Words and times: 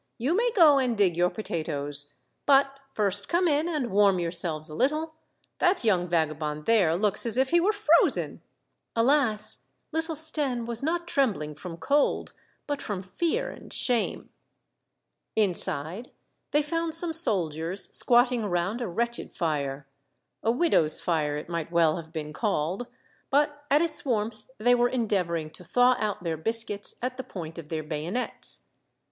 "You 0.17 0.35
may 0.35 0.51
go 0.55 0.79
and 0.79 0.97
dig 0.97 1.15
your 1.15 1.29
potatoes, 1.29 2.15
but 2.47 2.79
first 2.95 3.29
come 3.29 3.47
in 3.47 3.69
and 3.69 3.91
warm 3.91 4.17
yourselves 4.17 4.67
a 4.67 4.73
little; 4.73 5.13
that 5.59 5.83
young 5.83 6.07
vagabond 6.07 6.65
there 6.65 6.95
looks 6.95 7.23
as 7.23 7.37
if 7.37 7.51
he 7.51 7.59
were 7.59 7.71
frozen!" 7.71 8.41
Alas! 8.95 9.67
little 9.91 10.15
Stenne 10.15 10.65
was 10.65 10.81
not 10.81 11.07
trembling 11.07 11.53
from 11.53 11.77
cold, 11.77 12.33
but 12.65 12.81
from 12.81 13.03
fear 13.03 13.51
and 13.51 13.71
shame. 13.71 14.31
Inside 15.35 16.09
they 16.49 16.63
found 16.63 16.95
some 16.95 17.13
soldiers 17.13 17.87
squatting 17.95 18.43
around 18.43 18.81
a 18.81 18.87
wretched 18.87 19.31
fire; 19.31 19.85
a 20.41 20.49
widow's 20.51 20.99
fire 20.99 21.37
it 21.37 21.47
might 21.47 21.71
well 21.71 21.97
have 21.97 22.11
been 22.11 22.33
called, 22.33 22.87
but 23.29 23.65
at 23.69 23.83
its 23.83 24.03
warmth 24.03 24.47
they 24.57 24.73
were 24.73 24.89
endeavoring 24.89 25.51
to 25.51 25.63
thaw 25.63 25.95
out 25.99 26.23
their 26.23 26.37
biscuits 26.37 26.95
at 27.03 27.17
the 27.17 27.23
point 27.23 27.59
of 27.59 27.69
their 27.69 27.83
bayonets. 27.83 28.63